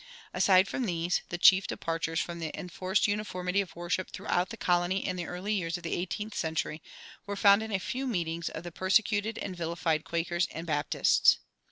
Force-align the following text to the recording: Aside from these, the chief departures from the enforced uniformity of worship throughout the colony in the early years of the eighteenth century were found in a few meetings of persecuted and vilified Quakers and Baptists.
Aside 0.33 0.67
from 0.67 0.85
these, 0.87 1.21
the 1.29 1.37
chief 1.37 1.67
departures 1.67 2.19
from 2.19 2.39
the 2.39 2.49
enforced 2.59 3.07
uniformity 3.07 3.61
of 3.61 3.75
worship 3.75 4.09
throughout 4.09 4.49
the 4.49 4.57
colony 4.57 5.05
in 5.05 5.15
the 5.15 5.27
early 5.27 5.53
years 5.53 5.77
of 5.77 5.83
the 5.83 5.93
eighteenth 5.93 6.33
century 6.33 6.81
were 7.27 7.35
found 7.35 7.61
in 7.61 7.71
a 7.71 7.77
few 7.79 8.07
meetings 8.07 8.49
of 8.49 8.63
persecuted 8.73 9.37
and 9.37 9.55
vilified 9.55 10.03
Quakers 10.03 10.47
and 10.49 10.65
Baptists. 10.65 11.37